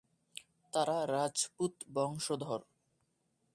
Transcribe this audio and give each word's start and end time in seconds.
তারা 0.73 0.97
রাজপুত 1.07 1.73
বংশধর। 1.93 2.61